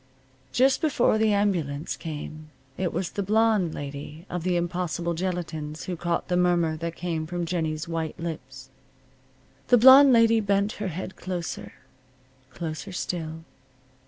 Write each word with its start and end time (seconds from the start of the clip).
Just 0.51 0.81
before 0.81 1.19
the 1.19 1.31
ambulance 1.31 1.95
came 1.95 2.49
it 2.75 2.91
was 2.91 3.11
the 3.11 3.21
blonde 3.21 3.75
lady 3.75 4.25
of 4.31 4.41
the 4.41 4.55
impossible 4.57 5.13
gelatines 5.13 5.83
who 5.83 5.95
caught 5.95 6.27
the 6.27 6.35
murmur 6.35 6.75
that 6.77 6.95
came 6.95 7.27
from 7.27 7.45
Jennie's 7.45 7.87
white 7.87 8.19
lips. 8.19 8.71
The 9.67 9.77
blonde 9.77 10.11
lady 10.11 10.39
bent 10.39 10.71
her 10.81 10.87
head 10.87 11.15
closer. 11.17 11.73
Closer 12.49 12.91
still. 12.91 13.43